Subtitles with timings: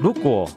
[0.00, 0.48] 如果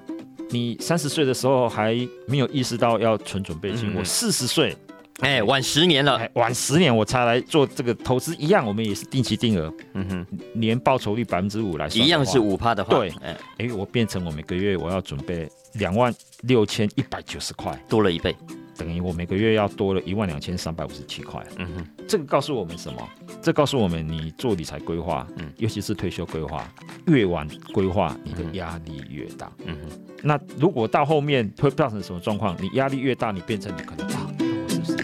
[0.52, 1.96] 你三十岁的时候还
[2.28, 3.96] 没有意识到要存准备金，嗯。
[3.98, 4.76] 我四十岁，
[5.22, 12.38] 哎，晚十年了，哎，晚十年我才来做这个投资，一样，我们也是定期定额，嗯哼，年报酬率百分之五来算，一样是。
[12.40, 13.10] 五趴的话，对。
[13.22, 18.36] 哎，哎，我变成我每个月我要准备两万六千一百九十块，多了一倍，
[18.82, 21.40] 等于我每个月要多了一万两千三百五十七块。
[21.58, 23.08] 嗯哼，这个告诉我们什么？
[23.40, 26.68] 这告诉我们，你做理财规划，嗯尤其是退休规划，
[27.06, 29.52] 越晚规划，你的压力越大。
[29.68, 32.58] 嗯哼，那如果到后面会造成什么状况？
[32.60, 34.98] 你压力越大，你变成你可能啊，我是不是？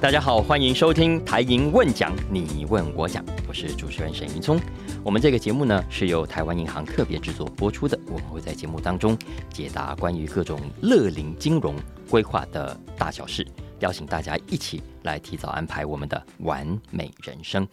[0.00, 4.58] 大家好，欢迎收听台银问讲，你问我讲，我是主持人沈云聪。
[5.02, 9.16] 我们这个节目呢是由台湾银行特别制作播出的，我们会在节目当中
[9.50, 11.74] 解答关于各种乐龄金融
[12.10, 13.46] 规划的大小事，
[13.78, 17.66] 邀请大家一起来提早安排我们的完美人生。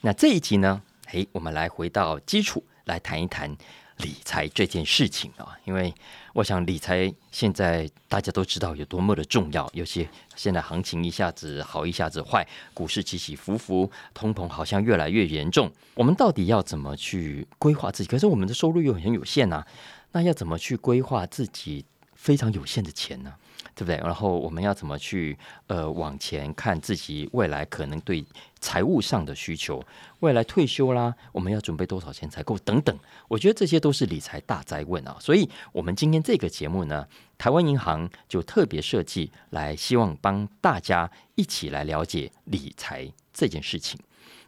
[0.00, 0.82] 那这一集呢，
[1.12, 3.56] 诶，我们来回到基础，来谈一谈
[3.98, 5.94] 理财这件事情啊，因为
[6.32, 15.70] 我想理财现在大家都知道有多么的重要，尤其现在行情一下子好一下子坏，股市起起伏伏，通膨好像越来越严重。
[15.94, 18.08] 我们到底要怎么去规划自己？
[18.08, 19.64] 可是我们的收入又很有限呐、
[20.12, 21.84] 那要怎么去规划自己
[22.24, 23.30] 非常有限的钱呢？
[23.74, 23.96] 对不对？
[23.96, 25.36] 然后我们要怎么去
[25.66, 28.24] 呃往前看自己未来可能对
[28.60, 29.84] 财务上的需求，
[30.20, 32.98] 未来退休啦，我们要准备多少钱才够等等。
[33.28, 35.14] 我觉得这些都是理财大灾问啊。
[35.20, 44.00] 所以，我们今天这个节目呢，台湾银行就特别设计来，希望帮大家一起来了解理财这件事情。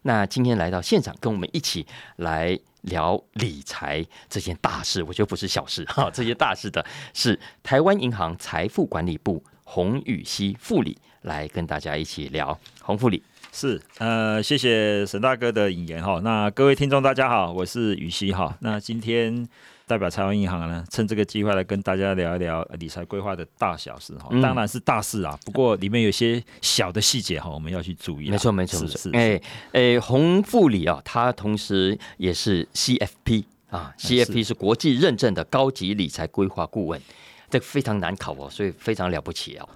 [0.03, 1.85] 那今天来到现场，跟我们一起
[2.17, 2.57] 来
[2.87, 6.85] 聊理财这件大事，我觉得不是小事哈，这些大事的
[7.15, 12.59] 是台湾银行财富管理部洪宇熙副理来跟大家一起聊。
[12.83, 16.21] 洪副理，是，呃，谢谢沈大哥的引言哈。
[16.23, 18.57] 那各位听众大家好，我是宇熙哈。
[18.61, 19.47] 那今天
[19.89, 24.27] 代表台湾银行呢，趁这个机会来跟大家聊一聊理财规划的大小事哈。
[24.33, 24.43] 嗯。
[24.43, 28.33] 当然是大事啊，不过里面有些小的细节哈，我们要去注意啦。
[28.33, 29.41] 没错没错没是是，错哎
[29.73, 34.53] 哎，洪副理啊，他同时也是 CFP 啊，CFP 是。
[34.53, 37.01] 国际认证的高级理财规划顾问，
[37.49, 39.69] 这个非常难考哦，所以非常了不起哦。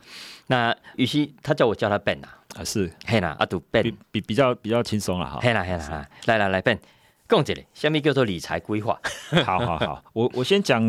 [0.49, 2.91] 那羽西他叫我叫他 Ben 啊，啊是。
[3.07, 5.39] 嘿啦，阿杜 Ben 比比比较比较轻松了哈。
[5.41, 6.77] 嘿啦嘿啦哈，来来来，Ben，
[7.31, 8.99] 讲一个，下面叫做理财规划，
[9.47, 10.83] 好好好，我我先讲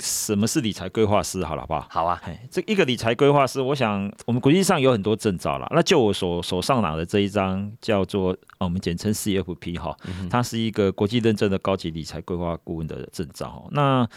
[0.00, 1.86] 什么是理财规划师好了，好不好？
[1.90, 5.66] 好啊，哎，这一个理财规划师，我想我们国际上有很多证照啦。
[5.74, 9.96] 那就我手手上拿的这一张叫做，呃我们简称 CFP 哈，
[10.30, 13.66] 它是一个国际认证的高级理财规划顾问的证照。
[13.72, 14.08] 那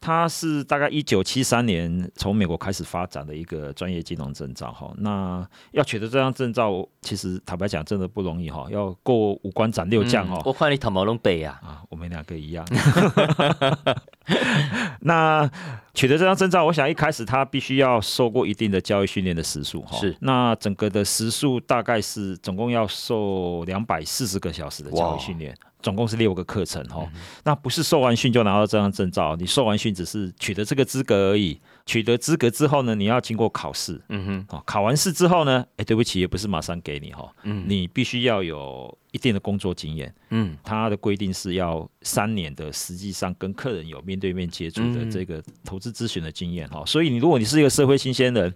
[0.00, 4.92] 它是大概一九七三年从美国开始发展的一个专业金融证照哈。
[4.98, 10.36] 那要取得这张证照，其实坦白讲真的不容易哈，要过五关斩六将哈。
[10.36, 12.64] 嗯我看你头毛拢背呀，啊，我们两个一样。
[15.00, 15.48] 那
[15.94, 19.98] 取得这张证照，我想一开始他必须要受过一定的教育训练的时数哈。
[19.98, 27.08] 是那整个的时数大概是总共要受两百四十个小时的教育训练，总共是六个课程哈。
[27.44, 31.60] 那不是受完训就拿到这张证照，你受完训只是取得这个资格而已。
[31.86, 34.00] 取得资格之后呢，你要经过考试。
[34.08, 40.12] 嗯哼，哦，考完试之后呢，哎，对不起，也不是马上给你哈，嗯你必须要有一定的工作经验。
[40.30, 48.52] 嗯它的规定是要三年的，实际上跟客人有面对面接触的嗯这个投资咨询的经验哈、所以你如果你是一个社会新鲜人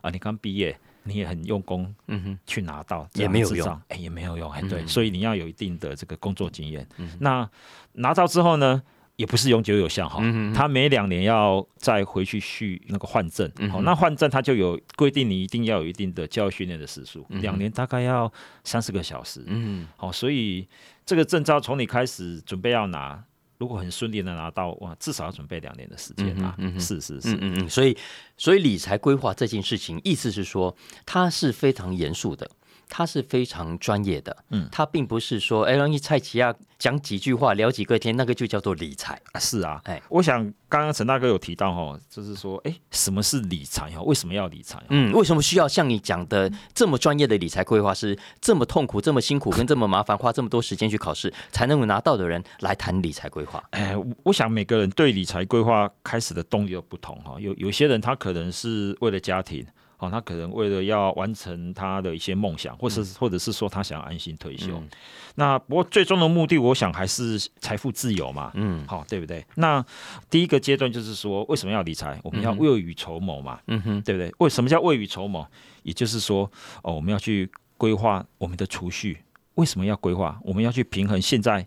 [0.00, 3.80] 啊，你刚毕业，你也很用功嗯哼，去拿到也没有用。
[3.88, 4.88] 哎，也没有用，哎，对，嗯。
[4.88, 6.86] 所以你要有一定的这个工作经验。
[6.98, 7.48] 嗯那
[7.92, 8.82] 拿到之后呢？
[9.16, 18.32] 也不是永久有效哈，嗯他每两年要再回去续那个换证，好、那换证他就有规定，你一定要有一定的教育训练的时数，嗯两年大概要
[18.64, 19.86] 三十个小时，嗯。
[19.96, 20.66] 好、所以
[21.04, 23.22] 这个证照从你开始准备要拿，
[23.62, 26.52] 如果很顺利的拿到，哇，至少要准备两年的时间啊。
[26.58, 27.96] 嗯嗯是是是，嗯嗯嗯，所以
[28.36, 32.50] 所以理财规划这件事情，意思是说它是非常严肃的。
[32.94, 39.18] 它是非常专业的，嗯他并不是说，哎，让你蔡奇亚讲几句话，聊几个天，那个就叫做理财。
[39.32, 39.80] 啊是啊。
[39.84, 44.02] 哎我想刚刚陈大哥有提到哈，就是说，哎，什么是理财哈？
[44.02, 44.78] 为什么要理财？
[44.90, 53.64] 嗯，为什么需要像你讲的这么专业的理财规划师，这么痛苦、这么辛苦、 跟这么麻烦，花这么多时间去考试，才能够拿到的人来谈理财规划？
[53.70, 57.36] 哎，我我想每个人对理财规划开始的动力都不同哈。
[57.40, 59.66] 有有些人他可能是为了家庭，
[60.02, 64.76] 哦，他可能为了要完成他的一些梦想，或是、或者是说他想要安心退休。
[64.76, 64.88] 嗯
[65.34, 68.50] 那不过最终的目的，我想还是财富自由嘛。
[68.52, 69.42] 嗯好，对不对？
[69.54, 69.82] 那
[70.28, 72.20] 第一个阶段就是说，为什么要理财？
[72.22, 74.30] 我们要未雨绸缪嘛，嗯哼，对不对？
[74.40, 75.46] 为什么叫未雨绸缪？
[75.84, 76.50] 也就是说，
[76.82, 79.22] 哦，我们要去规划我们的储蓄。
[79.54, 80.38] 为什么要规划？
[80.42, 81.66] 我们要去平衡现在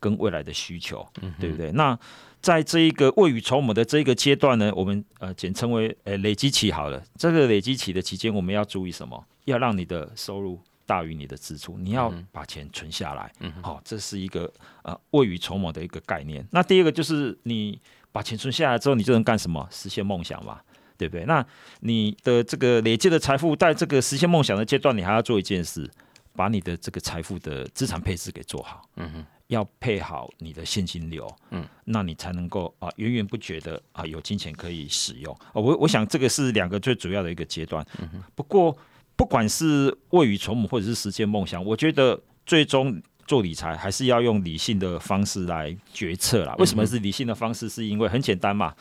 [0.00, 1.06] 跟未来的需求，
[1.38, 1.70] 对不对？
[1.72, 1.98] 那
[2.42, 7.00] 在这一个未雨绸缪的这一个阶段呢，我们呃简称为呃累积期好了。
[7.16, 9.24] 这个累积期的期间，我们要注意什么？
[9.44, 13.32] 要让你的收入大于你的支出，你要把钱存下来。
[13.38, 14.52] 嗯好，这是一个
[14.82, 16.44] 呃未雨绸缪的一个概念。
[16.50, 17.80] 那第二个就是你
[18.10, 19.66] 把钱存下来之后，你就能干什么？
[19.70, 20.60] 实现梦想嘛，
[20.98, 21.24] 对不对？
[21.26, 21.46] 那
[21.80, 25.88] 你的这个累积的财富，在这个实现梦想的阶段，你还要做一件事，
[26.34, 28.82] 把你的这个财富的资产配置给做好。
[28.96, 29.24] 嗯哼。
[29.52, 35.36] 要配好你的现金流，嗯，那你才能够啊源源不绝的啊有金钱可以使用。
[35.52, 37.86] 我我想这个是两个最主要的一个阶段。
[38.34, 38.76] 不过
[39.14, 46.54] 不管是未雨绸缪或者是实现梦想，我觉得最终做理财还是要用理性的方式来决策啦。
[46.58, 47.68] 为什么是理性的方式？
[47.68, 48.74] 是因为很简单嘛，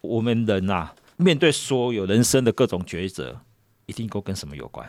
[0.00, 3.40] 我们人啊面对所有人生的各种抉择，
[3.86, 4.88] 一定都跟什么有关？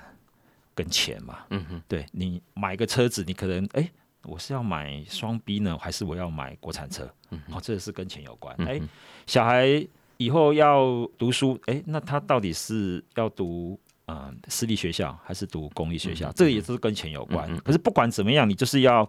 [0.76, 1.40] 跟钱嘛。
[1.50, 3.90] 嗯哼，对你买个车子，你可能哎。
[4.26, 7.04] 我是要买双 B 呢，还是我要买国产车？
[7.52, 8.56] 哦，这个是跟钱有关。
[8.68, 8.80] 哎，
[9.26, 9.86] 小孩
[10.18, 16.32] 以后要读书，哎，那他到底是要读嗯私立学校还是读公立学校？
[16.34, 17.58] 这个也是跟钱有关。
[17.60, 19.08] 可是不管怎么样，你就是要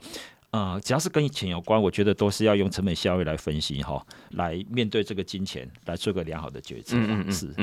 [0.51, 6.97] 呃，只要是跟钱有关，我觉得都是要用成本效益来分析哈，来面对这个金钱，来做个良好的决策。
[6.97, 7.55] 嗯嗯是。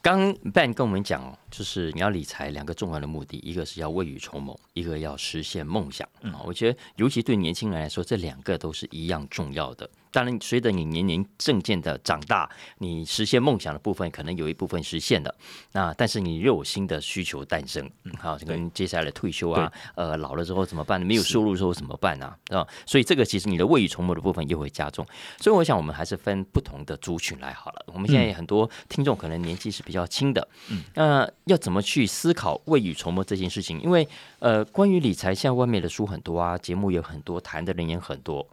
[0.00, 6.08] 刚 Ben 跟我们讲，就是你要理财两个重要的目的，一个是要未雨绸缪，一个要实现梦想。
[6.22, 9.88] 啊，我觉得尤其对年轻人来说，这两个都是一样重要的。
[10.10, 15.34] 当然，随着你年龄渐渐的长大，你实现梦想的部分可能有一部分实现了。
[15.72, 21.00] 那但是你又有新的需求诞生，好，跟接下来的退休啊，呃，老了之后怎么办？
[21.00, 22.34] 没有收入之后怎么办呢？
[22.50, 25.06] 啊，所以这个其实你的未雨绸缪的部分又会加重。
[25.38, 27.84] 所以我想，我们还是分不同的族群来好了。
[27.92, 33.80] 我们现在很多听众可能年纪是比较轻的，嗯，那要怎么去思考未雨绸缪这件事情？
[33.80, 34.06] 因为
[34.38, 38.46] 呃，关于理财，现在外面的书很多啊，节目有很多，谈的人也很多。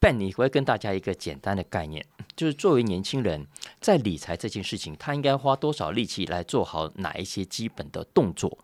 [0.00, 2.04] 但你会跟大家一个简单的概念，
[2.36, 3.46] 就是作为年轻人，
[3.80, 8.56] 在理财这件事情，他应该花多少力气来做好哪一些基本的动作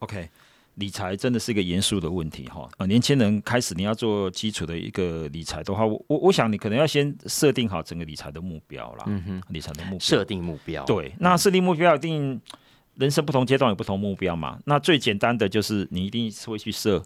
[0.00, 0.28] ？OK，
[0.74, 2.68] 理财真的是一个严肃的问题哈。
[2.78, 9.04] 呃，年轻人开始你要做基础的一个理财的话，我我我想你可能要先设定好整个理财的目标啦。
[9.06, 10.84] 嗯哼，理财的目标，设定目标。
[10.84, 12.40] 对，那设定目标一定
[12.96, 14.58] 人生不同阶段有不同目标嘛。
[14.64, 17.00] 那最简单的就是你一定是会去设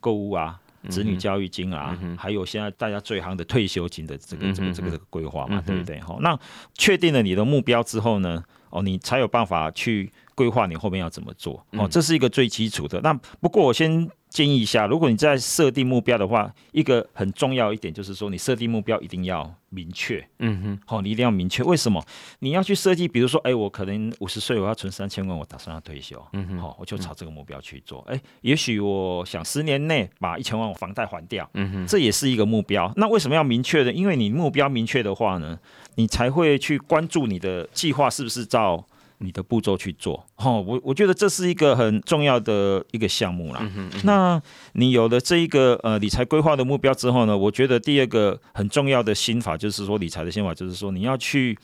[0.00, 0.60] 购物啊。
[0.88, 6.00] 子女教育金啊，还有现在大家最行的退休金的这个这个这个这个规划嘛，对不对？
[6.00, 6.38] 好，那
[6.74, 11.66] 确定了你的目标之后呢，哦，你才有办法去规划你后面要怎么做。
[11.72, 13.00] 哦，这是一个最基础的。
[13.00, 14.08] 那不过我先。
[14.32, 20.26] 建议一下，如果你在设定目标的话，一个很重要一点就是说，你设定目标一定要明确。
[20.38, 21.62] 嗯哼，好，你一定要明确。
[21.62, 22.02] 为什么？
[22.38, 26.20] 你要去设计，比如说，哎，我可能五十岁我要存三千万，我打算要退休。
[26.32, 28.00] 嗯哼，好，我就朝这个目标去做。
[28.08, 31.48] 哎，也许我想十年内把一千万房贷还掉。
[31.52, 32.90] 嗯哼，这也是一个目标。
[32.96, 33.92] 那为什么要明确呢？
[33.92, 35.58] 因为你目标明确的话呢，
[35.96, 38.86] 你才会去关注你的计划是不是照。
[39.22, 43.64] 你的步骤去做，哦，我我觉得这是一个很重要的一个项目啦。
[44.02, 44.42] 那
[44.72, 51.56] 你有了这一个呃理财规划的目标之后呢，我觉得第二个很重要的心法就是说理财的心法就是说你要去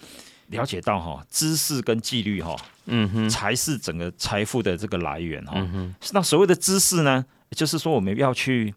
[0.46, 2.56] 了解到哈知识跟纪律哈，
[2.87, 5.55] 嗯哼，才是整个财富的这个来源哈。
[6.12, 8.72] 那所谓的知识呢，就是说我们要去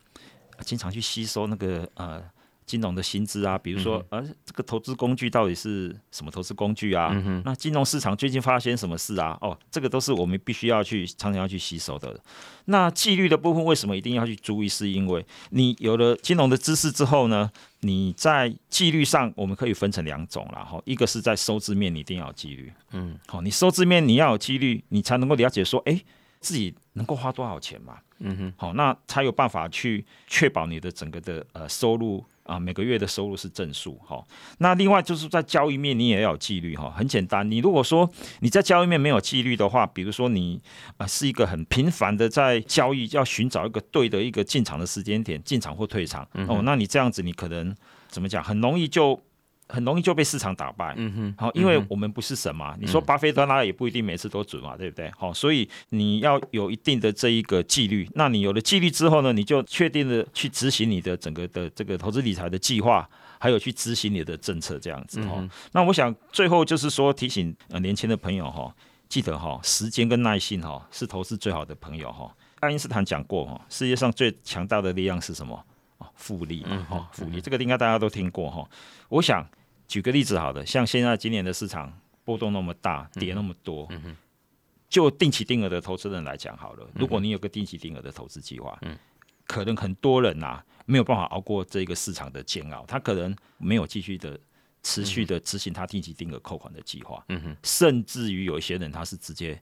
[0.65, 2.21] 经常去吸收那个呃。
[2.71, 7.11] 金融的薪资啊，比如说，呃，这个投资工具到底是什么投资工具啊？
[7.43, 9.37] 那金融市场最近发生什么事啊？
[9.41, 12.17] 哦，这个都是我们必须要去常常要去吸收的。
[12.65, 14.69] 那纪律的部分为什么一定要去注意？
[14.69, 17.51] 是因为你有了金融的知识之后呢，
[17.81, 20.81] 你在纪律上我们可以分成两种然后。
[20.85, 22.71] 一个是在收支面，你一定要有纪律。
[22.93, 26.01] 嗯，好，你收支面你要有纪律，你才能够了解说，哎，
[26.39, 27.97] 自己能够花多少钱嘛？
[28.19, 32.23] 嗯哼，好，那才有办法去确保你的整个的呃收入。
[32.51, 34.21] 啊，每个月的收入是正数哈。
[34.57, 36.93] 那另外就是在交易面，你也要有纪律哈。
[36.95, 38.09] 很简单，你如果说
[38.41, 40.61] 你在交易面没有纪律的话，比如说你
[40.97, 47.73] 啊是一个很频繁的在交易，要寻找一个对的一个进场的时间点，进场或退场哦，那你这样子你可能
[48.09, 49.21] 怎么讲，很容易就。
[49.71, 55.09] 很容易就被市场打败，嗯哼，好，因为我们不是神嘛，你说巴菲特那也不一定每次都准嘛，对不对？
[55.17, 63.09] 好，所以你要有一定的这一个纪律，那你有了纪律之后呢，你就确定的去执行你的整个的这个投资理财的计划，
[63.39, 65.41] 还有去执行你的政策这样子哈。
[65.71, 68.75] 那我想最后就是说提醒呃年轻的朋友哈，
[69.07, 72.29] 记得哈，时间跟耐心哈是投资最好的朋友哈。
[72.59, 75.55] 爱因斯坦讲过哈，世界上最强大的力量是什么？
[75.97, 78.67] 啊，复利嘛哈，复利这个应该大家都听过哈。
[79.07, 79.47] 我想。
[79.91, 81.91] 举个例子，好的，像现在今年的市场
[82.23, 83.89] 波动那么大，跌那么多，
[84.87, 88.79] 就定期定额的投资人来讲好了，如果你有个定期定额的投资计划，
[89.45, 94.39] 可能很多人呐，没有办法熬过这个市场的煎熬，他可能没有继续的
[94.81, 99.61] 持续的执行他定期定额扣款的计划，嗯哼，甚至于有一些人他是直接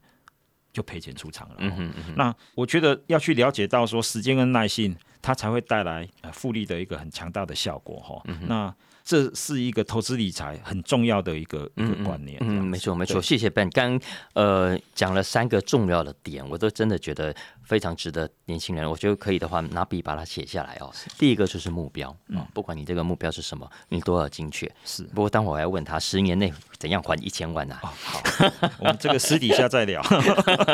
[0.71, 1.55] 就赔钱出场了。
[1.57, 8.23] 嗯哼，那我觉得要去了解到说时间跟耐性，它才会带来呃复利的一个很强大的效果哈。
[8.47, 8.71] 那
[9.09, 12.37] 这是一个投资理财很重要的一个一个观念。
[12.41, 13.67] 嗯，没错没错，谢谢 Ben。
[13.71, 13.99] 刚
[14.33, 17.35] 呃讲了三个重要的点，我都真的觉得。
[17.69, 20.91] 非常值得年轻人，我觉得可以的话，拿笔把它写下来哦。
[21.19, 24.69] 第一个就是目标嗯，不管你这个目标是什么，你都要精确。
[24.83, 27.77] 是，不过当我要问他十年内怎样还一千万呢？
[27.79, 27.93] 好，
[28.79, 30.01] 我们这个私底下再聊。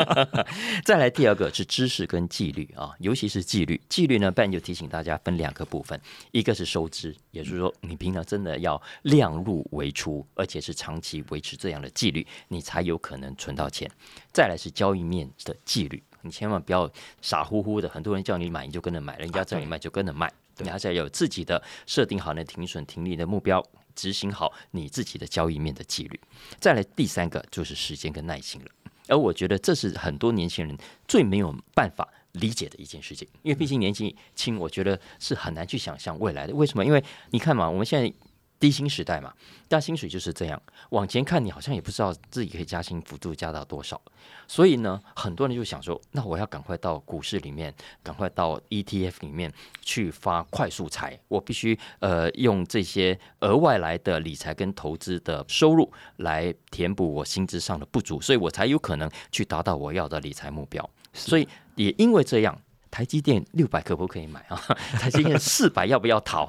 [0.86, 3.78] 再来第二个是知识跟纪律啊，尤其是纪律。
[3.90, 6.00] 纪律呢，Ben 就提醒大家分两个部分，
[6.32, 13.90] 一个是收支，也就是说你平常真的要量入为出，而且是长期维持这样的纪律，你才有可能存到钱。
[14.32, 16.02] 再来是交易面的纪律。
[16.26, 16.90] 你千万不要
[17.22, 20.30] 傻乎乎的，很多人叫你买你就跟着买，人家叫你卖就跟着卖。
[20.58, 23.62] 你还是要有自己的设定好那停损停利的目标，
[23.94, 26.18] 执行好你自己的交易面的纪律。
[26.58, 28.66] 再来第三个就是时间跟耐心了，
[29.08, 36.54] 而我觉得这是很多年轻人最没有办法理解的一件事情，因为毕竟年纪轻，我觉得是很难去想象未来的。
[36.54, 36.84] 为什么？
[36.84, 38.12] 因为你看嘛，我们现在。
[38.58, 39.32] 低薪时代嘛，
[39.68, 40.60] 但薪水就是这样。
[40.90, 44.00] 往前看，你好像也不知道自己可以加薪幅度加到多少。
[44.48, 51.18] 所以呢，很多人就想说，那我要赶快到股市里面，赶快到 ETF 里面去发快速财。
[51.28, 60.88] 我必须呃用这些额外来的理财跟投资的收入来填补我薪资上的不足，所以我才有可能去达到我要的理财目标。
[61.12, 62.58] 所以也因为这样。
[62.96, 64.56] 台积电六百可不可以买啊？
[64.98, 66.48] 台积电四百要不要逃？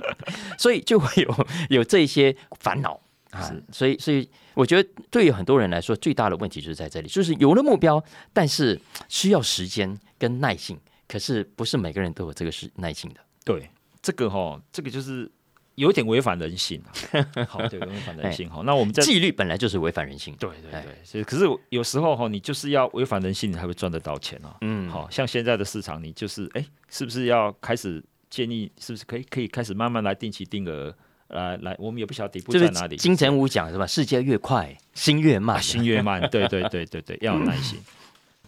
[0.58, 3.50] 所以就会有有这些烦恼啊。
[3.72, 8.04] 所以，所以我觉得对于很多人来说，最大的问题就是在这里，就是有了目标，
[8.34, 8.78] 但是
[9.08, 10.78] 需要时间跟耐性，
[11.08, 13.20] 可是不是每个人都有这个是耐性的。
[13.42, 13.70] 对，
[14.02, 15.32] 这个哈，这个就是。
[15.78, 16.90] 有点违反人性啊，
[17.48, 18.62] 好，对，违反人性哈。
[18.66, 20.82] 那我们在纪律本来就是违反人性，对对对。
[21.04, 24.56] 所以，可是有时候哈，你就是要违反人性，你才会赚得到钱哦。
[24.62, 30.92] 嗯，好像现在的市场，你就是哎，是不是要开始建议，是不是可以可以开始慢慢来定期定额
[31.28, 31.76] 来来？
[31.78, 32.96] 我们也不晓得底部在哪里。
[32.96, 33.86] 金城武讲是吧？
[33.86, 36.20] 世界越快，心越慢，心越慢。
[36.28, 37.78] 对对对对对，要有耐心。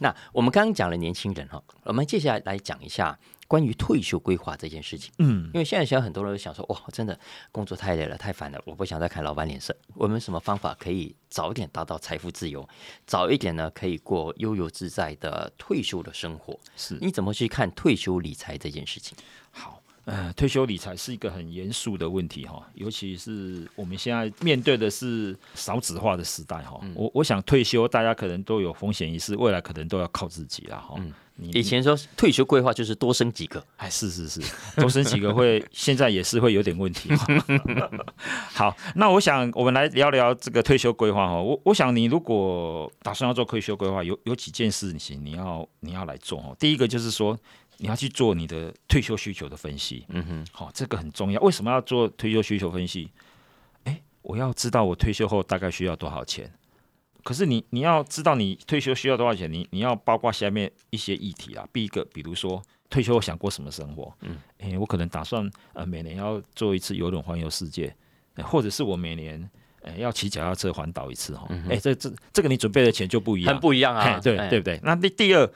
[0.01, 3.19] 那我们刚刚讲了年轻人哈，我们接下来来讲一下。
[3.51, 7.19] 关于退休规划这件事情，嗯，因为现在现在很多人都想说，哇，真的
[7.51, 9.77] 工作太累了，太烦了，我不想再看老板脸色。
[9.95, 12.65] 我们什么方法可以早一点达到财富自由，
[13.09, 16.57] 早一点呢可以过悠游自在的退休的生活？
[16.77, 19.19] 是，你怎么去看退休理财这件事情？
[20.05, 26.81] 好，呃，退休理财是一个很严肃的问题哈，尤其是我们现在面对的是少子化的时代哈。
[26.95, 31.01] 我我想退休，大家可能都有风险意识，未来可能都要靠自己了哈。
[31.53, 34.43] 以前说退休规划就是多生几个，哎，是是是，
[34.79, 37.09] 多生几个会，现在也是会有点问题。
[38.53, 41.41] 好，那我想我们来聊聊这个退休规划哈。
[41.41, 46.55] 我我想你如果打算要做退休规划，有有几件事情你要你要来做哦。
[46.59, 47.39] 第一个就是说
[47.81, 50.05] 你要去做你的退休需求的分析。
[50.09, 51.41] 嗯哼，好，这个很重要。
[51.41, 53.11] 为什么要做退休需求分析？
[53.85, 56.53] 哎，我要知道我退休后大概需要多少钱。
[57.23, 61.67] 可是你你要知道你退休需要多少钱，你你要包括下面一些议题啊。
[61.73, 64.13] 第一个，比如说退休后想过什么生活？
[64.21, 67.95] 嗯，诶，我可能打算呃每年要做一次游轮环游世界，
[68.43, 69.51] 或者是我每年
[69.83, 71.47] 诶要骑脚踏车环岛一次哈。
[71.69, 74.19] 诶，这这这个你准备的钱就不一样，很不一样啊。
[74.19, 74.81] 对对不对？
[74.83, 75.51] 那第第二，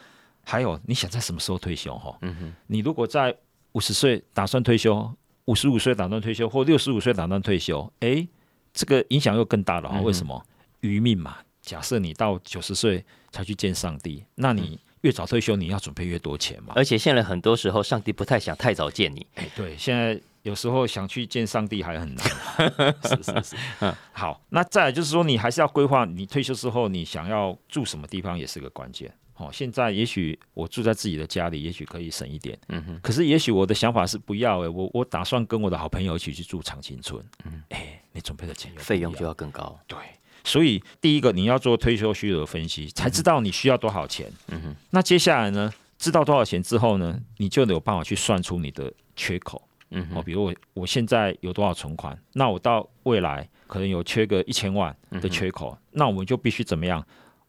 [0.44, 2.16] 还有你想在什么时候退休哈？
[2.22, 3.34] 嗯哼，你如果在
[3.72, 5.12] 五十岁打算退休，
[5.46, 8.28] 五十五岁打算退休，或六十五岁打算退休，诶，
[8.72, 10.00] 这个影响又更大了哈。
[10.00, 10.44] 为什么？
[10.80, 11.38] 余命嘛。
[11.62, 16.74] 假设你到九十岁才去见上帝，那你越早退休，你要准备越多钱嘛。
[16.76, 19.26] 而且现在很多时候，上帝不太想太早见你。
[19.36, 22.26] 哎，对，现在有时候想去见上帝还很难。
[23.04, 23.56] 是是是。
[23.80, 29.10] 嗯，好，那再来就是说，你还是要规划你退休之后你想要住什么地方，也是个关键。
[29.36, 32.58] 哦，现在也许我住在自己的家里，也许可以省一点。
[32.68, 33.00] 嗯哼。
[33.02, 37.22] 可是也许我的想法是不要哎，我我打算跟我的好朋友一起去住长青村。
[37.44, 39.78] 嗯，哎，你准备的钱费用就要更高。
[39.86, 39.98] 对。
[40.44, 44.30] 所以，第一个你要做退休需求分析，才知道你需要多少钱。
[44.48, 44.76] 嗯哼。
[44.90, 45.72] 那接下来呢？
[45.96, 47.18] 知道多少钱之后呢？
[47.38, 49.66] 你就有办法去算出你的缺口。
[49.90, 50.18] 嗯哼。
[50.18, 52.16] 哦，比如我我现在有多少存款？
[52.34, 57.04] 那我到未来可能有缺个一千万的缺口，那我们就必须怎么样？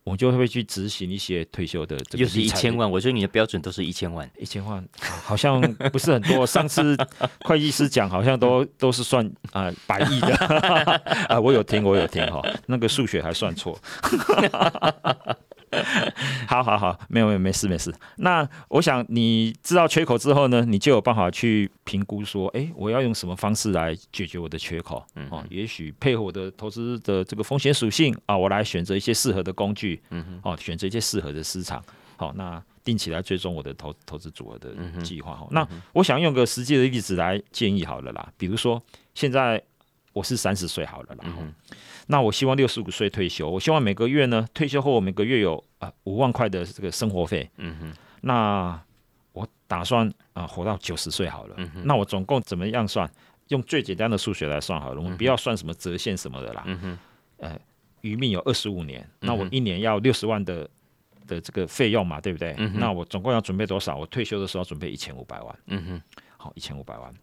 [0.06, 2.90] 我就会去执行一些退休的，又是一千万。
[2.90, 5.60] 我觉得你的标准都是一千万，一千万好像
[5.92, 6.46] 不是很多。
[6.46, 6.96] 上次
[7.44, 10.36] 会计师讲，好像都都是算啊百亿的
[11.28, 11.40] 啊。
[11.40, 13.76] 我有听，我有听哈，那个数学还算错。
[16.48, 17.94] 好好好，没有没有没事没事。
[18.18, 25.06] 那我想你知道缺口之后呢，你就有办法去评估说，哎，我要用什么方式来解决我的缺口？
[25.16, 31.84] 嗯，哦，也许配合我的投资的这个风险属性啊，我来选择一些适合的工具，嗯哼，哦，选择一些适合的市场。
[32.18, 35.36] 好，那定期来追踪我的投投资组合的计划。
[35.36, 38.82] 哈，那我想用个实际的例子来建议好了啦，比如说
[39.14, 39.62] 现在
[40.14, 41.26] 我是三十岁好了啦。
[42.08, 47.50] 那我希望六十五岁退休，我希望每个月呢，退休后我每个月有啊五万块的这个生活费。
[47.58, 47.94] 嗯哼。
[48.22, 48.80] 那
[49.34, 51.56] 我打算啊活到九十岁好了。
[51.58, 51.82] 嗯哼。
[51.86, 53.10] 那我总共怎么样算？
[53.50, 56.64] 用最简单的数学来算好了，我们不要算什么折现什么的啦。
[56.66, 56.98] 嗯哼。
[57.38, 57.60] 呃，
[58.02, 60.68] 余命有二十五年，那我一年要六十万的
[61.28, 62.56] 的这个费用嘛，对不对？
[62.58, 63.96] 嗯那我总共要准备多少？
[63.98, 65.60] 我退休的时候准备一千五百万。
[65.68, 66.02] 嗯哼。
[66.38, 67.14] 好，一千五百万。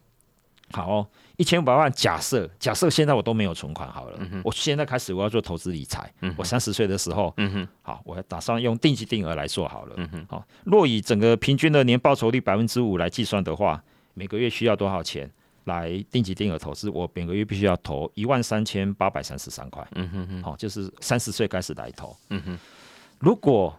[0.73, 7.35] 好哦，一千五百万，假设假设现在我都没有存款好了，我现在开始我要做投资理财，我三十岁的时候，
[7.83, 9.97] 好，我打算用定期定额来做好了，
[10.29, 13.83] 好，若以整个平均的年报酬率百分之五来计算的话，
[14.15, 15.31] 每个月需要多少钱
[15.65, 16.89] 来定期定额投资？
[16.91, 19.87] 我每个月必须要投一万三千八百三十三块，
[20.43, 22.59] 好，就是三十岁开始来投，嗯
[23.19, 23.79] 如果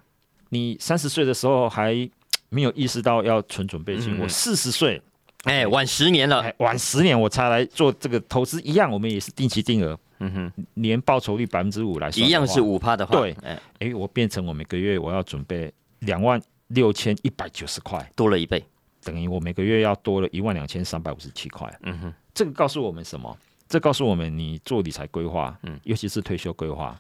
[0.50, 2.10] 你三十岁的时候还
[2.50, 5.02] 没有意识到要存准备金，我四十岁。
[5.44, 13.36] 哎，晚十年了，晚十年我才来做这个投资，一样，我们也是定期定额，嗯哼，年报酬率百分之五来算，一样是五趴的话，对，
[13.80, 18.64] 哎，我变成我每个月我要准备两万六千一百九十块，多了一倍，
[19.04, 23.38] 等于我每个月要多了一万两千三百五十七块，嗯哼，这个告诉我们什么？
[23.68, 26.98] 这告诉我们，你做理财规划，嗯，尤其是退休规划，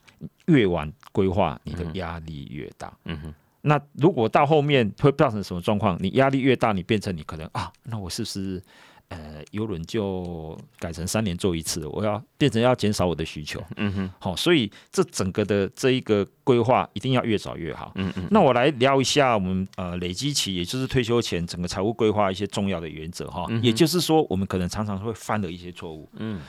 [0.47, 3.33] 越晚规划，你的压力越大，嗯哼。
[3.65, 5.97] 那如果到后面会造成什么状况？
[6.01, 8.61] 你压力越大，你变成你可能啊，那我是不是
[9.07, 11.85] 呃，游轮就改成三年做一次？
[11.87, 13.63] 我要变成要减少我的需求。
[13.77, 17.91] 嗯哼，好，所以这整个的这一个规划一定要越早越好。
[17.95, 23.47] 嗯嗯，那我来聊一下我们呃累积期，也就是退休前整个财务规划一些重要的原则哈。
[23.61, 26.09] 也就是说，我们可能常常会犯的一些错误。
[26.15, 26.41] 嗯，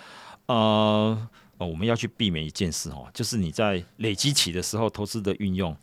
[0.46, 1.28] 呃，
[1.58, 5.76] 我们要去避免一件事哦，就是你在累积期的时候投资的运用。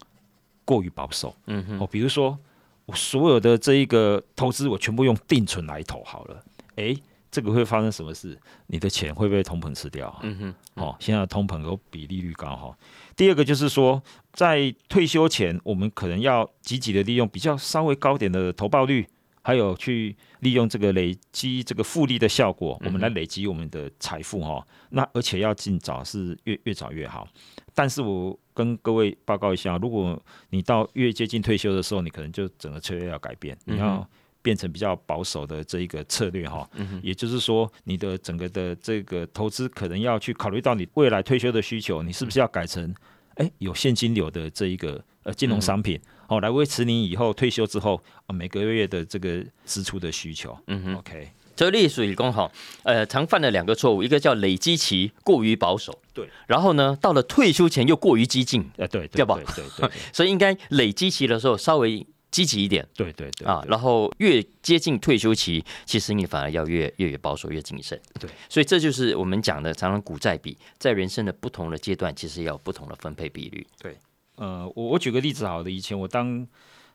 [0.66, 2.38] 过于保守，嗯哼，哦，比如说
[2.86, 6.44] 我所有的这一个投资，我全部用定存来投好了，
[6.76, 6.96] 哎，
[7.30, 8.38] 这个会发生什么事？
[8.68, 10.18] 你的钱会被通膨吃掉？
[10.24, 12.78] 嗯哼，哦，现在通膨有比利率高哈。
[13.16, 14.02] 第二个就是说，
[14.34, 19.08] 在退休前，我们可能要积极的利用比较稍微高点的投报率，
[19.42, 24.66] 还有去利用这个累积这个复利的效果，我们来累积我们的财富哈。
[24.90, 27.28] 那而且要尽早，是越越早越好。
[27.74, 34.08] 但是我跟各位报告一下，如果你到越接近退休的时候，你可能就整个策略要改变，你要
[34.42, 36.70] 变成比较保守的这一个策略哈。
[37.02, 42.94] 也就是说，你的整个的这个投资可能要去考虑到你未来退休的需求，你是不是要改成
[43.36, 50.58] 哎有现金流的这一个呃金融商品，哦来维持你以后退休之后啊每个月的这个支出的需求。
[50.68, 51.32] 嗯哼，OK。
[51.62, 59.40] 这历史理工好，呃，常犯了两个错误，一个叫累积期过于保守，对，然后呢，到了退休前又过于激进，呃，对，对吧？
[59.56, 73.96] 对对， 所以应该累积期的时候稍微积极一点，对对对，啊，然后越接近退休期，其实你反而要越越越保守，越谨慎，对，所以这就是我们讲的常常股债比，在人生的不同的阶段，其实要有不同的分配比率，对，
[74.38, 76.48] 呃，我我举个例子好的，以前我当。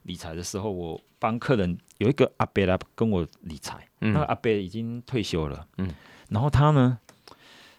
[0.07, 5.93] 理财的时候，我帮客人有一个阿伯来跟我理财，那个阿伯已经退休了，嗯，
[6.29, 6.99] 然后他呢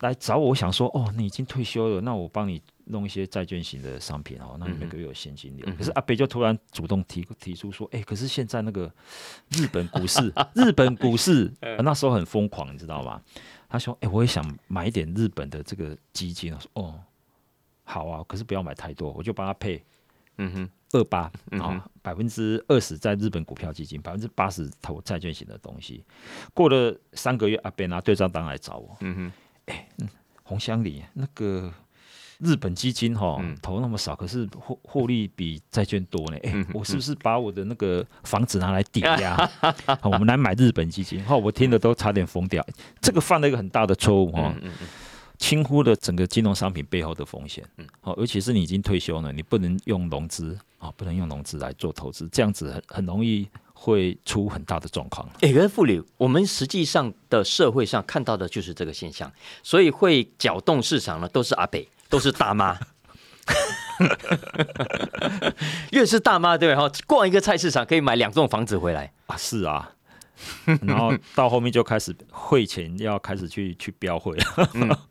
[0.02, 5.66] 来找我，想说，哦，你已经退休了，那我帮你弄一些债券型的商品哦，那你每个月有现金流。
[5.76, 8.92] 可是阿伯就突然主动提提出说，哎，可是现在那个
[9.50, 13.22] 日本股市， 日本股市那时候很疯狂，你知道吗？
[13.70, 16.54] 他说，哎，我也想买一点日本的这个基金。
[16.54, 17.00] 我说，哦，
[17.84, 19.84] 好啊，可是不要买太多，我就帮他配，
[20.38, 20.70] 嗯哼。
[20.94, 26.04] 二八啊，百分之二十在日本股票基金，百分之八十投债券型的东西。
[26.54, 28.96] 过了三个月，阿贝拿对账单来找我。
[29.02, 29.32] 嗯哼，
[29.66, 29.88] 哎，
[30.44, 31.74] 红香里那个
[32.40, 36.38] 日本基金哈，投那么少，可是获获利比债券多呢。
[36.44, 39.38] 哎，我是不是把我的那个房子拿来抵押？
[40.04, 41.22] 我们来买日本基金。
[41.26, 42.66] 哈，我听的都差点疯掉。
[43.02, 44.56] 这个犯了一个很大的错误哈。
[45.38, 55.30] 轻忽了整个金融商品背后的风险，嗯，好，尤其是你已经退休了，你不能用融资啊，不能用融资来做投资，这样子很很容易会出很大的状况。
[55.42, 62.78] 哎，可是傅理，我们实际上的社会上看到的就是这个现象，所以会搅动市场的都是阿北，都是大妈，
[65.92, 69.14] 越是大妈对哈，逛一个菜市场可以买两栋房子回来。
[69.28, 69.94] 啊，是啊。
[70.82, 75.08] 然后到后面就开始汇钱要开始去去标会了。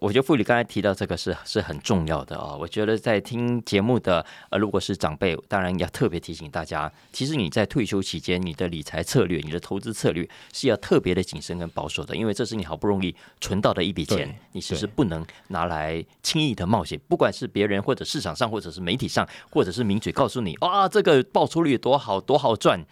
[0.00, 2.54] 我觉得妇女刚才提到这个是是很重要的啊。
[2.54, 17.00] 我觉得在听节目的呃，如果是长辈，当然要特别提醒大家，其实你在退休期间，你的理财策略、你的投资策略是要特别的谨慎跟保守的，因为这是你好不容易存到的一笔钱，你其实不能拿来轻易的冒险。
[17.08, 22.84] 不管是别人或者市场上，或者是媒体上，或者是名嘴告诉你啊，这个报酬率多好多好赚，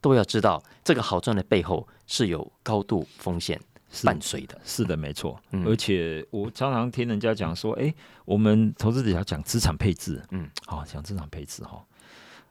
[0.00, 3.60] 都要知道这个好赚的背后是有高度风险。
[4.02, 5.40] 伴随的，是的，没错。
[5.64, 7.94] 而且我常常听人家讲说，哎，
[8.26, 11.82] 我们投资者要讲资产配置，嗯，好，讲资产配置哈。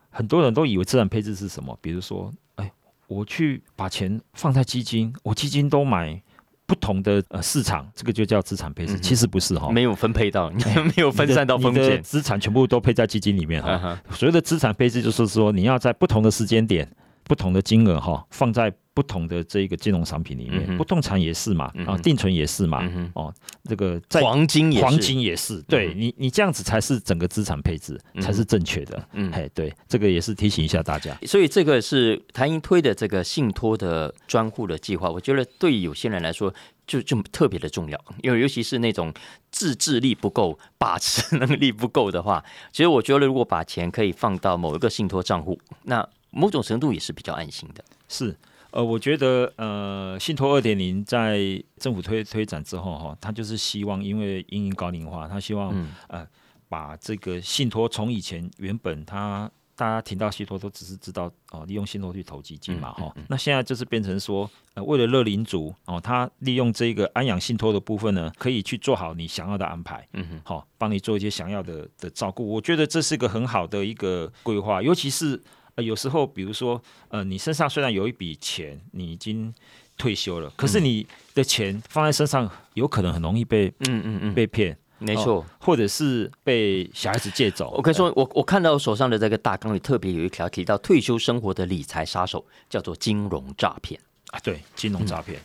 [0.10, 1.78] 很多人都以为资产配置是什么？
[1.82, 2.72] 比如说，哎，
[3.06, 6.20] 我去把钱放在基金，我基金都买
[6.66, 8.98] 不同的呃市场，这个就叫资产配置。
[9.00, 14.02] 其实不是哈，没有分配到， 没有分散到风险，资产全部都配在基金里面哈。
[14.12, 16.90] 所谓的资产配置就是说，你要在不同的时间点。
[17.26, 23.34] 不同的金额哈，放在不同的这一个金融商品里面，不动产也是嘛，啊，定存也是嘛，哦，
[23.66, 31.14] 这个在黄金也黄金也是，对你你这样子才是整个资产配置才是正确的，嗯，哎，对，这个也是提醒一下大家。
[31.24, 36.54] 所以这个是台银推的这个信托的专户的计划，我觉得对有些人来说
[36.88, 39.14] 就就特别的重要，因为尤其是那种
[39.52, 47.84] 自制力不够、把持能力不够的话，其实我觉得如果把钱可以放到某一个信托账户，那某种程度也是比较安心的。
[48.10, 48.36] 是，
[48.72, 51.40] 呃，我觉得，呃，信托二点零在
[51.78, 55.74] 政府推推展之后，哈，他就是希望，因为因应高龄化，他希望，
[56.10, 56.28] 呃，
[56.68, 72.46] 把这个信托从以前原本他大家听到信托都只是知道哦，利用信托去投基金嘛，哈，那现在就是变成说，呃，为了乐龄族哦，他利用这个安养信托的部分呢，可以去做好你想要的安排，嗯哼，好，帮你做一些想要的的照顾。
[72.46, 75.42] 我觉得这是个很好的一个规划，尤其是。
[75.76, 79.54] 呃，有时候，比如说，呃，你身上虽然有一笔钱，你已经
[79.98, 87.74] 退休了，可是你的钱放在身上，有可能很容易被，嗯嗯嗯，被骗，没错，或者是被小孩子借走。
[87.76, 94.00] 我可以说，我我看到手上的这个大纲里特别有一条提到退休生活的理财杀手，叫做金融诈骗
[94.32, 95.38] 啊，对，金融诈骗，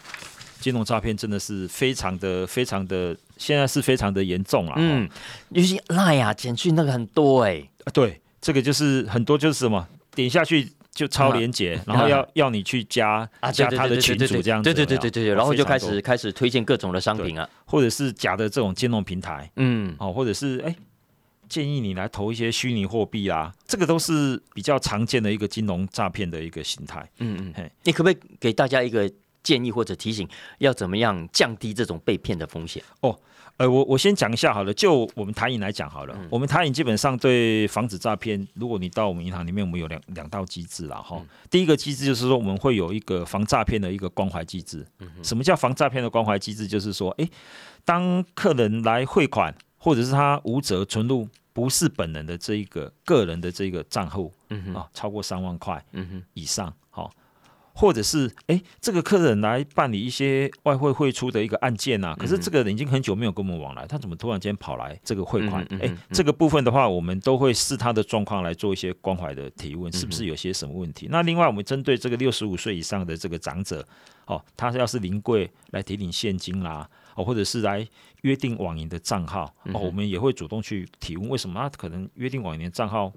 [0.60, 4.74] 金融诈骗真的是非常的、非常的，现在是非常的严重了。
[4.76, 5.10] 嗯，
[5.48, 9.88] 尤其赖呀，简讯那个很多哎，啊，对，这个就是很多就是什么。
[10.20, 20.74] 点下去就超连接，然后要要你去加加他的群主这样子，对对对对对对，然后就开始开始推荐各种的商品啊，或者是假的这种金融平台，嗯，哦，或者是哎
[21.48, 27.08] 建议你来投一些虚拟货币啊，这个都是比较常见的一个金融诈骗的一个形态。
[27.18, 29.10] 嗯嗯，嘿，你可不可以给大家一个
[29.42, 32.82] 建议或者提醒，要怎么样降低这种被骗的风险？
[33.00, 33.18] 哦。
[33.56, 41.22] 呃，我我先讲一下好了，就我们台银来讲好了，我们台银基本上对防止诈骗，如果你到我们银行里面，我们有两两道机制啦，哈。
[41.50, 44.86] 第一个机制就是说，我们会有一个防诈骗的一个关怀机制。
[45.22, 46.66] 什么叫防诈骗的关怀机制？
[46.66, 47.28] 就是说，哎，
[47.84, 54.32] 当客人来汇款，或者是他无责存入不是本人的这一个个人的这个账户，
[54.72, 55.84] 啊，超过三万块
[56.32, 56.79] 以上，好。
[57.72, 65.66] 或者是哎，这个客人来办理一些外汇汇出的一个案件呐，可是这个人已经很久没有跟我们往来，他怎么突然间跑来这个汇款？
[65.80, 71.08] 哎，这个部分的话，我们都会视他的状况来做一些关怀的提问，是不是有些什么问题？
[71.10, 73.86] 那另外，我们针对这个六十五岁以上的这个长者，
[74.26, 77.86] 哦，他要是临柜来提领现金啦，哦，或者是来
[78.22, 81.60] 约定网银的账号，哦，我们也会主动去提问，为什么？
[81.60, 83.12] 他可能约定网银的账号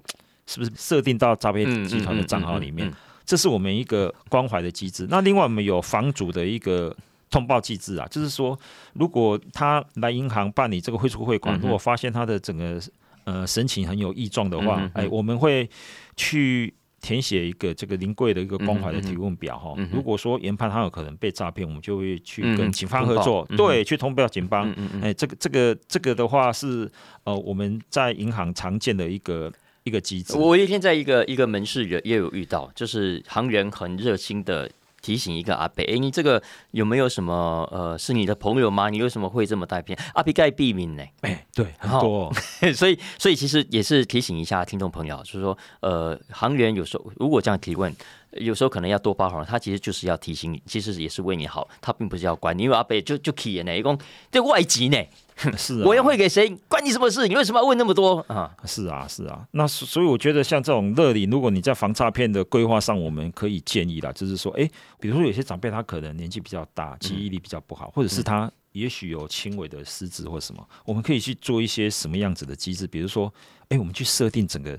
[0.46, 2.92] 是不是设定到诈骗集团的账号里面？
[3.26, 5.06] 这是我们一个关怀的机制。
[5.08, 6.94] 那另外我们有房主的一个
[7.30, 8.58] 通报机制啊，就是说，
[8.92, 12.80] 如果他来银行办理这个汇出汇款，如果发现他的整个
[13.24, 15.68] 呃申请很有异状的话，哎，我们会
[16.16, 19.74] 去填写一个这个临柜的一个关怀的提问表哈。
[19.90, 24.70] 如果说研判他有可能被诈骗，我们就会去跟警方合作，对，去通报警方。
[25.02, 26.90] 哎，这个这个这个的话是
[27.24, 29.52] 呃我们在银行常见的一个。
[29.84, 34.70] 一个机制，我一天在一个一个门市也也有遇到，就是行员很热心的
[35.02, 38.88] 提醒一个阿北，哎，你这个有没有什么呃，是你的朋友吗？
[38.88, 39.98] 你为什么会这么带偏？
[40.14, 41.04] 阿北盖避免呢？
[41.20, 42.32] 哎，对，很多，
[42.74, 47.94] 所以所以其实也是提醒一下听众朋友，就是说呃，行员有时候如果这样提问。
[48.40, 52.64] 有时候可能要多包容，他其实就是要提醒你，其实也是为你好，他并不是要管你。
[52.64, 53.96] 因为阿北就就气呢，一共
[54.28, 54.98] 这外籍呢，
[55.58, 57.26] 是我要会给谁，关你什么事？
[57.26, 58.54] 你为什么要问那么多啊？
[58.64, 59.46] 是啊，是啊。
[59.52, 64.68] 那所以我觉得像这种乐礼，如果你在防诈骗的规划上，我们可以建议啦，就是说，哎，
[65.00, 72.86] 比如说有些长辈他可能年纪比较大，记忆力比较不好，或者是他也许有轻微的失智或什么，我们可以去做一些什么样子的机制？
[72.86, 73.32] 比如说，
[73.68, 74.78] 哎，我们去设定整个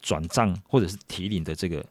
[0.00, 1.84] 转账或者是提领的这个。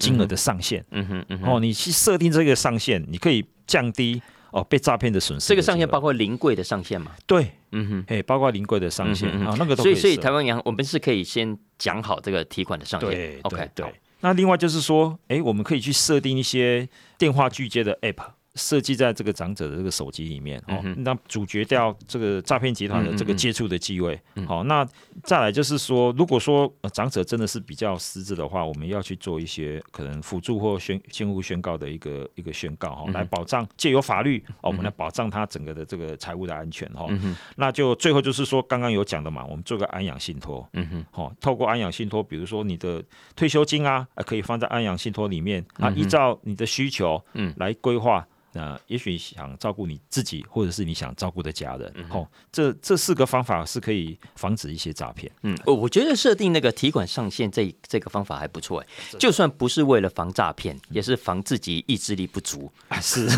[0.00, 0.82] 金额的上限。
[0.92, 5.56] 嗯哼嗯哼，哦，你去设定这个上限，你可以降低哦被诈骗的损失的这。
[5.56, 7.12] 个上限包括临柜的上限嘛？
[7.26, 8.04] 对，嗯哼。
[8.08, 13.10] 哎，包括临柜的上限嗯那个都所以，所以台湾银行我们是可以先讲好这个提款的上限。
[13.10, 13.94] 对 OK，对对。
[14.20, 18.32] 那另外就是说，哎，我们可以去设定一些电话拒接的 App。
[18.56, 24.20] 设计在这个长者的这个手机里面哦嗯，那阻绝掉这个诈骗集团的这个接触的机会。
[24.34, 24.84] 嗯好，那
[25.22, 37.06] 再来就是说，如果说呃长者真的是比较失智的话，我们要去做一些可能辅助或宣监护宣告的一个一个宣告哈，嗯来保障借由法律哦，我们来保障他整个的这个财务的安全哈。
[37.08, 40.68] 嗯那就最后就是说，刚刚有讲的嘛，我们做个安养信托。
[40.72, 43.00] 嗯哼哦，透过安养信托，比如说你的
[43.36, 48.26] 退休金啊，呃可以放在安养信托里面啊，依照你的需求，嗯来规划。
[48.52, 55.30] 那、也许想照顾你自己，或者是你想照顾的家人，嗯哦，这这四个方法是可以防止一些诈骗。
[55.42, 58.86] 嗯，我我觉得设定那个提款上限这这个方法还不错哎，
[59.18, 63.28] 就算不是为了防诈骗，也是防自己意志力不足，啊是，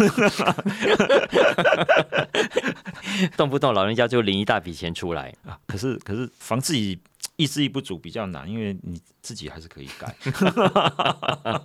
[3.37, 5.35] 动不动老人家就领一大笔钱出来。
[5.45, 6.99] 啊，可是可是防自己
[7.37, 10.15] 意志力不足比较难，因为你自己还是可以改。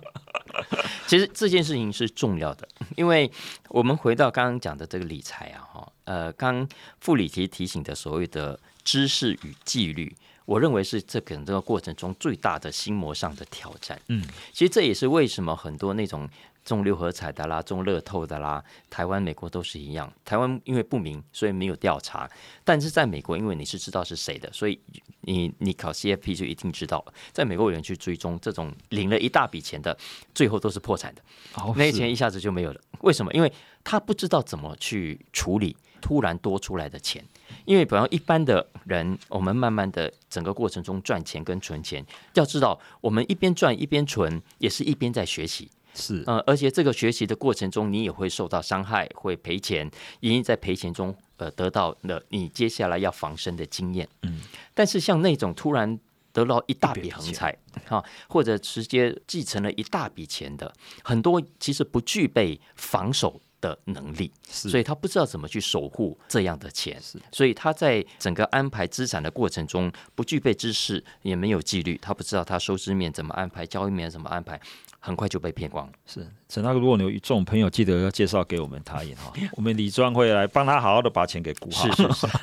[1.06, 3.30] 其实这件事情是重要的，因为
[3.68, 6.68] 我们回到刚刚讲的这个理财啊，哈，呃，刚
[7.00, 14.00] 傅里提提醒的所谓的知识与纪律，我认为是这可能这个过程中最大的心魔上的挑战。
[14.08, 16.28] 嗯，其实这也是为什么很多那种
[16.68, 20.12] 中六合彩的啦、中乐透的啦，台湾、美国都是一样。
[20.22, 22.28] 台湾因为不明，所以没有调查；
[22.62, 24.78] 但是在美国，因为你是知道是谁的，所以
[25.22, 27.14] 你你考 CFP 就一定知道了。
[27.32, 29.96] 在美国有人去追踪这种领了一大笔钱的，
[30.34, 31.22] 最后都是破产的。
[31.54, 32.80] 哦那些钱一下子就没有了。
[33.00, 33.32] 为什么？
[33.32, 33.50] 因为
[33.82, 37.24] 他不知道怎么去处理突然多出来的钱。
[37.64, 42.04] 因为比方一般的人，我们慢慢的整个过程中赚钱跟存钱，
[42.34, 45.70] 要知道我们一边赚一边存，也是一边在学习。
[45.98, 46.22] 是。
[46.26, 54.08] 呃，而且这个学习的过程中，你也会受到伤害，会赔钱，已经在赔钱中呃得到了你接下来要防身的经验。
[54.22, 54.40] 嗯，
[54.72, 55.98] 但是像那种突然
[56.32, 57.56] 得到一大笔横财
[57.86, 67.00] 哈，或者直接继承了一大笔钱的，很多其实不具备防守的能力，所以他不知道怎么去守护这样的钱，
[67.32, 74.60] 所以他在整个安排资产的过程中不具备知识，也没有纪律，他不知道他收支面怎么安排，交易面怎么安排，
[75.08, 75.92] 很快就被骗光了。
[76.06, 81.90] 是陈大哥，如果你有这种朋友，记得要介绍给我们他也哈， 我们李庄会来帮他好好的把钱给顾好。
[81.90, 82.26] 是是是。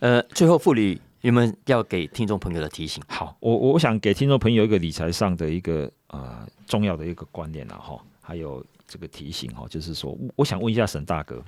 [0.00, 3.02] 呃，最后傅理有没有要给听众朋友的提醒？
[3.08, 11.42] 好，我我想给听众朋友一个理财上的一个呃重要的一个观念了哈，还有这个提醒哈，就是说，我想问一下沈大哥，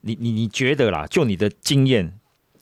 [0.00, 2.12] 你你你觉得啦，就你的经验，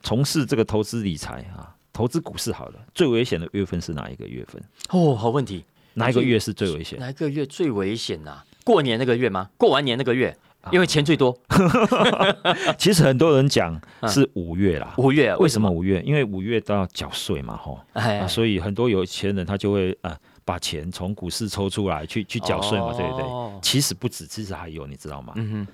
[0.01, 4.61] 从事这个投资理财啊，投资股市好了，最危险的月份是哪一个月份？
[4.89, 5.63] 哦，好问题。
[5.95, 6.99] 哪一个月是最危险？
[6.99, 9.49] 哪一个月最危险呐、过年那个月吗？
[9.57, 10.35] 过完年那个月，
[10.71, 11.37] 因为钱最多。
[12.77, 14.93] 其实很多人讲嗯是五月啦。
[14.97, 15.69] 五月为什么？
[15.69, 16.01] 五月？
[16.01, 23.23] 因为五月都要缴税嘛，吼、哎啊，所以很多有钱人他就会啊、把钱从股市抽出来去去缴税嘛，对不对？
[23.25, 25.33] 哦其实不止，其实还有，你知道吗？
[25.37, 25.65] 嗯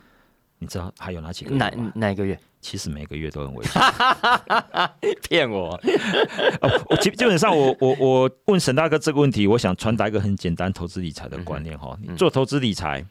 [0.61, 1.71] 你知道还有哪几个哼，哪？
[1.95, 2.37] 哪一个月？
[2.61, 3.81] 其实每个月都很危险。
[5.27, 5.79] 骗我？
[6.61, 11.97] 哦，我基基本上我我我问沈大哥这个问题，我想传达一个很简单投资理财的观念哈。
[12.01, 13.05] 你做投资理财，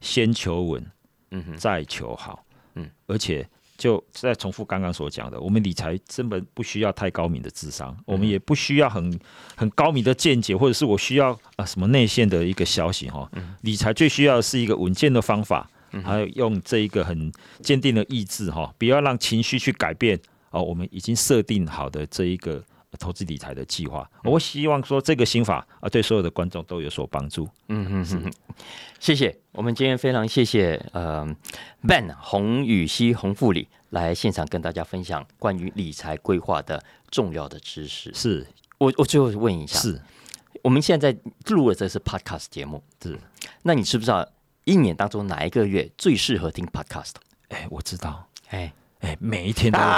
[0.00, 0.84] 先求稳，
[1.30, 2.44] 嗯哼，再求好。
[2.74, 9.20] 嗯嗯，而且就再重复刚刚所讲的，我们理财根本不需要太高明的智商，我们也不需要很
[9.54, 13.30] 很高明的见解，或者是我需要啊什么内线的一个消息哈。
[13.60, 15.70] 理财最需要的是一个稳健的方法，
[16.02, 20.18] 还有用这一个很坚定的意志哈，不要让情绪去改变
[20.50, 20.62] 哦。
[20.62, 22.62] 我们已经设定好的这一个。
[23.00, 27.48] 投资理财的计划，我希望说这个心法啊，对所有的观众都有所帮助。
[27.66, 28.32] 嗯哼哼哼，
[29.00, 29.36] 谢谢。
[29.50, 31.26] 我们今天非常谢谢呃
[31.82, 36.80] Ben 洪宇熙洪富里来现场跟大家分享关于理财规划的
[37.10, 38.14] 重要的知识。
[38.14, 38.46] 是
[38.78, 40.00] 我我最后问一下，是
[40.62, 41.16] 我们现在
[41.48, 43.18] 录的这是 Podcast 节目，是，
[43.62, 44.24] 那你知不知道
[44.64, 47.12] 一年当中哪一个月最适合听 Podcast？
[47.48, 49.84] 哎、我知道，哎，哎、每一天都是。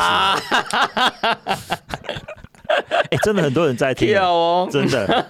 [3.10, 4.68] 哎、真的很多人在听， 哦。
[4.70, 5.28] 真的。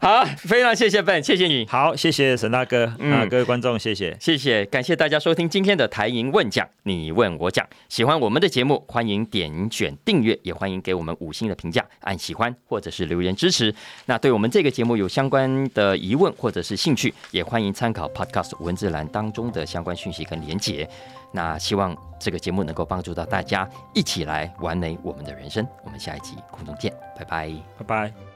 [0.00, 1.66] 好，非常谢谢 Ben，谢谢你。
[1.66, 4.16] 好，谢谢沈大哥、嗯啊，各位观众，谢谢。
[4.18, 7.68] 谢谢，感谢大家收听今天的台银问讲，你问我讲。
[7.90, 13.74] 喜欢我们的节目，欢迎点选订阅，也欢迎给我们五星的评价，按喜欢或者是留言支持。
[14.06, 20.88] 那对我们这个节目有相关的疑问或者是兴趣，也欢迎参考 Podcast 文字栏当中的相关讯息跟连结。
[21.30, 25.66] 那希望这个节目能够帮助到大家，一起来完美我们的人生。
[25.84, 27.52] 我们下一集空中见，拜拜。
[27.76, 28.29] 拜拜。